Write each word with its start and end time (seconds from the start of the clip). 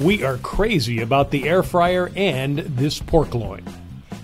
We 0.00 0.24
are 0.24 0.38
crazy 0.38 1.02
about 1.02 1.30
the 1.30 1.46
air 1.46 1.62
fryer 1.62 2.10
and 2.16 2.60
this 2.60 2.98
pork 2.98 3.34
loin. 3.34 3.62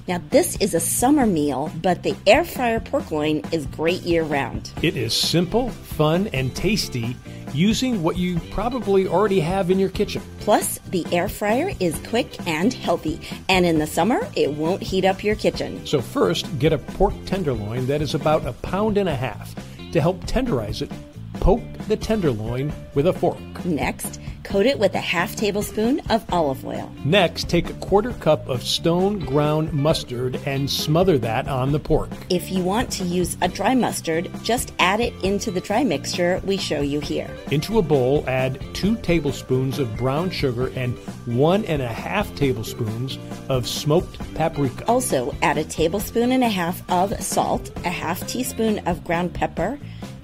Now, 0.08 0.22
this 0.30 0.56
is 0.56 0.72
a 0.72 0.80
summer 0.80 1.26
meal, 1.26 1.70
but 1.82 2.02
the 2.02 2.16
air 2.26 2.46
fryer 2.46 2.80
pork 2.80 3.10
loin 3.10 3.42
is 3.52 3.66
great 3.66 4.00
year 4.00 4.22
round. 4.22 4.70
It 4.80 4.96
is 4.96 5.12
simple, 5.12 5.68
fun, 5.68 6.28
and 6.28 6.56
tasty 6.56 7.14
using 7.52 8.02
what 8.02 8.16
you 8.16 8.40
probably 8.52 9.06
already 9.06 9.40
have 9.40 9.70
in 9.70 9.78
your 9.78 9.90
kitchen. 9.90 10.22
Plus, 10.40 10.78
the 10.88 11.04
air 11.12 11.28
fryer 11.28 11.72
is 11.78 12.00
quick 12.08 12.46
and 12.48 12.72
healthy, 12.72 13.20
and 13.50 13.66
in 13.66 13.78
the 13.78 13.86
summer, 13.86 14.26
it 14.34 14.50
won't 14.54 14.80
heat 14.82 15.04
up 15.04 15.22
your 15.22 15.36
kitchen. 15.36 15.84
So, 15.84 16.00
first, 16.00 16.58
get 16.58 16.72
a 16.72 16.78
pork 16.78 17.12
tenderloin 17.26 17.86
that 17.88 18.00
is 18.00 18.14
about 18.14 18.46
a 18.46 18.54
pound 18.54 18.96
and 18.96 19.10
a 19.10 19.16
half. 19.16 19.54
To 19.92 20.00
help 20.00 20.24
tenderize 20.24 20.80
it, 20.80 20.90
poke 21.34 21.60
the 21.86 21.96
tenderloin 21.96 22.72
with 22.94 23.08
a 23.08 23.12
fork. 23.12 23.38
Next, 23.66 24.20
coat 24.46 24.64
it 24.64 24.78
with 24.78 24.94
a 24.94 25.00
half 25.00 25.34
tablespoon 25.34 26.00
of 26.08 26.24
olive 26.32 26.64
oil. 26.64 26.90
Next, 27.04 27.48
take 27.48 27.68
a 27.68 27.74
quarter 27.74 28.12
cup 28.12 28.48
of 28.48 28.62
stone 28.62 29.18
ground 29.18 29.72
mustard 29.72 30.40
and 30.46 30.70
smother 30.70 31.18
that 31.18 31.48
on 31.48 31.72
the 31.72 31.80
pork. 31.80 32.10
If 32.30 32.52
you 32.52 32.62
want 32.62 32.90
to 32.92 33.04
use 33.04 33.36
a 33.42 33.48
dry 33.48 33.74
mustard, 33.74 34.30
just 34.44 34.72
add 34.78 35.00
it 35.00 35.12
into 35.24 35.50
the 35.50 35.60
dry 35.60 35.82
mixture 35.82 36.40
we 36.44 36.56
show 36.56 36.80
you 36.80 37.00
here. 37.00 37.28
Into 37.50 37.78
a 37.78 37.82
bowl, 37.82 38.24
add 38.28 38.62
two 38.72 38.94
tablespoons 38.98 39.80
of 39.80 39.96
brown 39.96 40.30
sugar 40.30 40.68
and 40.76 40.96
one 41.26 41.64
and 41.64 41.82
a 41.82 41.88
half 41.88 42.32
tablespoons 42.36 43.18
of 43.48 43.66
smoked 43.66 44.16
paprika. 44.36 44.86
Also, 44.86 45.34
add 45.42 45.58
a 45.58 45.64
tablespoon 45.64 46.30
and 46.30 46.44
a 46.44 46.48
half 46.48 46.88
of 46.88 47.20
salt, 47.20 47.70
a 47.84 47.90
half 47.90 48.24
teaspoon 48.28 48.78
of 48.86 49.02
ground 49.02 49.34
pepper, 49.34 49.78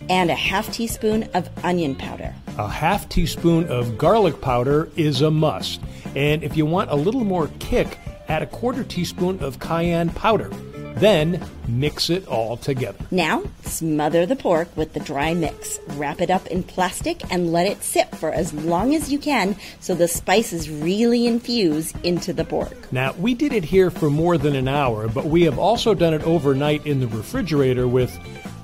and 0.09 0.31
a 0.31 0.35
half 0.35 0.73
teaspoon 0.73 1.25
of 1.35 1.49
onion 1.65 1.95
powder. 1.95 2.35
A 2.59 2.69
half 2.69 3.09
teaspoon 3.09 3.67
of 3.69 3.97
garlic 3.97 4.41
powder 4.41 4.91
is 4.97 5.23
a 5.23 5.31
must. 5.31 5.81
And 6.15 6.43
if 6.43 6.57
you 6.57 6.67
want 6.67 6.91
a 6.91 6.97
little 6.97 7.25
more 7.25 7.49
kick, 7.59 7.99
add 8.29 8.43
a 8.43 8.47
quarter 8.47 8.85
teaspoon 8.85 9.41
of 9.41 9.59
cayenne 9.59 10.11
powder. 10.11 10.51
Then 10.95 11.43
mix 11.67 12.11
it 12.11 12.29
all 12.29 12.59
together. 12.59 12.99
Now, 13.11 13.43
smother 13.63 14.27
the 14.27 14.37
pork 14.37 14.69
with 14.77 14.93
the 14.93 15.01
dry 15.01 15.33
mix. 15.33 15.79
Wrap 15.97 16.21
it 16.21 16.31
up 16.31 16.47
in 16.49 16.63
plastic 16.63 17.23
and 17.33 17.51
let 17.51 17.67
it 17.67 17.83
sit 17.83 18.15
for 18.17 18.31
as 18.31 18.53
long 18.53 18.95
as 18.95 19.11
you 19.11 19.19
can 19.19 19.57
so 19.81 19.95
the 19.95 20.07
spices 20.07 20.69
really 20.69 21.27
infuse 21.27 21.95
into 22.03 22.33
the 22.33 22.45
pork. 22.45 22.93
Now, 22.93 23.15
we 23.15 23.35
did 23.35 23.53
it 23.53 23.65
here 23.65 23.91
for 23.91 24.11
more 24.11 24.37
than 24.37 24.55
an 24.55 24.69
hour, 24.69 25.09
but 25.09 25.25
we 25.25 25.43
have 25.43 25.59
also 25.59 25.95
done 25.95 26.13
it 26.13 26.23
overnight 26.25 26.87
in 26.87 27.01
the 27.01 27.09
refrigerator 27.09 27.89
with 27.89 28.17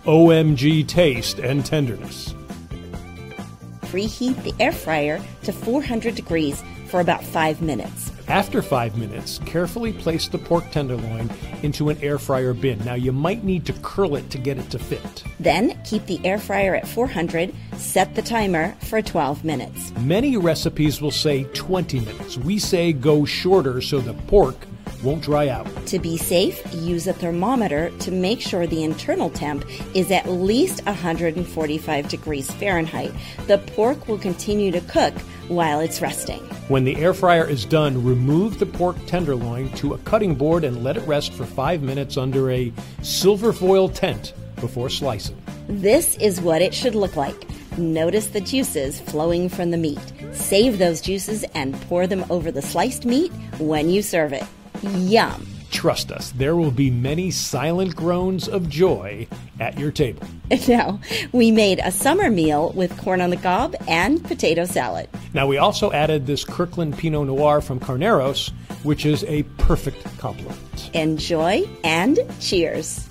OMG 0.09 0.89
taste 0.89 1.39
and 1.39 1.67
tenderness. 1.67 2.35
Preheat 3.83 4.43
the 4.43 4.55
air 4.59 4.73
fryer 4.73 5.21
to 5.43 5.53
400 5.53 6.15
degrees 6.15 6.65
for 6.87 7.01
about 7.01 7.23
five 7.23 7.61
minutes. 7.61 8.11
After 8.27 8.63
five 8.63 8.97
minutes, 8.97 9.39
carefully 9.45 9.93
place 9.93 10.27
the 10.27 10.39
pork 10.39 10.71
tenderloin 10.71 11.31
into 11.63 11.91
an 11.91 11.99
air 12.03 12.19
fryer 12.19 12.55
bin. 12.55 12.83
Now, 12.87 12.95
you 12.95 13.13
might 13.13 13.45
need 13.45 13.67
to 13.67 13.75
curl 13.83 14.17
it 14.17 14.31
to 14.31 14.39
get 14.39 14.57
it 14.57 14.71
to 14.71 14.79
fit. 14.79 15.25
Then 15.41 15.79
keep 15.85 16.07
the 16.07 16.25
air 16.25 16.39
fryer 16.39 16.75
at 16.75 16.89
400, 16.89 17.55
set 17.77 18.15
the 18.15 18.23
timer 18.23 18.75
for 18.81 19.03
12 19.03 19.45
minutes. 19.45 19.93
Many 20.01 20.39
recipes 20.39 21.03
will 21.03 21.11
say 21.11 21.45
20 21.53 22.01
minutes. 22.01 22.39
We 22.39 22.59
say 22.59 22.95
go 22.95 23.27
shorter 23.27 23.83
so 23.83 24.01
the 24.01 24.15
pork 24.15 24.57
won't 25.03 25.23
dry 25.23 25.49
out. 25.49 25.67
To 25.87 25.99
be 25.99 26.17
safe, 26.17 26.63
use 26.75 27.07
a 27.07 27.13
thermometer 27.13 27.91
to 28.01 28.11
make 28.11 28.41
sure 28.41 28.67
the 28.67 28.85
internal 28.85 29.31
temp 29.31 29.65
is 29.95 30.11
at 30.11 30.29
least 30.29 30.85
145 30.87 32.09
degrees 32.09 32.51
Fahrenheit. 32.51 33.13
The 33.47 33.59
pork 33.59 34.09
will 34.09 34.19
continue 34.19 34.71
to 34.73 34.81
cook 34.83 35.15
while 35.49 35.81
it's 35.81 36.01
resting. 36.03 36.41
When 36.69 36.85
the 36.85 36.97
air 36.97 37.15
fryer 37.15 37.49
is 37.49 37.65
done, 37.65 38.05
remove 38.05 38.59
the 38.59 38.67
pork 38.67 38.97
tenderloin 39.07 39.71
to 39.77 39.95
a 39.95 39.99
cutting 39.99 40.35
board 40.35 40.65
and 40.65 40.85
let 40.85 40.97
it 40.97 41.07
rest 41.07 41.33
for 41.33 41.47
five 41.47 41.83
minutes 41.83 42.17
under 42.17 42.51
a 42.51 42.73
silver 43.03 43.53
foil 43.53 43.89
tent 43.89 44.35
before 44.57 44.91
slicing. 44.91 45.41
This 45.69 46.17
is 46.17 46.41
what 46.41 46.63
it 46.63 46.75
should 46.75 46.95
look 46.95 47.17
like. 47.17 47.47
Notice 47.79 48.29
the 48.29 48.41
juices 48.41 49.01
flowing 49.01 49.49
from 49.49 49.71
the 49.71 49.77
meat. 49.77 50.01
Save 50.33 50.79
those 50.79 51.01
juices 51.01 51.45
and 51.55 51.81
pour 51.83 52.07
them 52.07 52.25
over 52.29 52.51
the 52.51 52.63
sliced 52.63 53.07
meat 53.07 53.33
when 53.59 53.89
you 53.89 54.03
serve 54.03 54.33
it. 54.33 54.45
Yum. 54.83 55.47
Trust 55.71 56.11
us, 56.11 56.33
there 56.33 56.57
will 56.57 56.71
be 56.71 56.91
many 56.91 57.31
silent 57.31 57.95
groans 57.95 58.49
of 58.49 58.69
joy 58.69 59.27
at 59.61 59.79
your 59.79 59.93
table. 59.93 60.27
Now, 60.67 60.99
we 61.33 61.51
made 61.51 61.79
a 61.85 61.91
summer 61.91 62.31
meal 62.31 62.73
with 62.75 62.97
corn 62.99 63.21
on 63.21 63.31
the 63.31 63.37
cob 63.37 63.77
and 63.87 64.25
potato 64.25 64.65
salad. 64.65 65.09
Now, 65.35 65.47
we 65.47 65.59
also 65.59 65.93
added 65.93 66.27
this 66.27 66.43
Kirkland 66.43 66.97
Pinot 66.97 67.27
Noir 67.27 67.61
from 67.61 67.81
Carneros, 67.81 68.51
which 68.83 69.05
is 69.05 69.25
a 69.25 69.43
perfect 69.59 70.03
complement. 70.19 70.91
Enjoy 70.95 71.69
and 71.85 72.19
cheers. 72.41 73.09